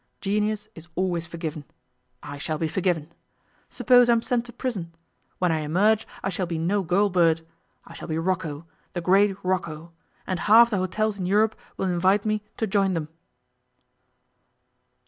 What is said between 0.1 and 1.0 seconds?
Genius is